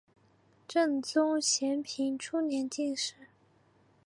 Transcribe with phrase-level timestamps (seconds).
[0.67, 3.13] 真宗咸平初年进士。